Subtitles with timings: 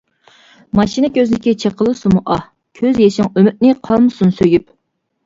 [0.77, 2.41] ماشىنا كۆزنىكى چېقىلسىمۇ ئاھ،
[2.79, 4.67] كۆز يېشىڭ ئۈمىدنى قالمىسۇن سۆيۈپ.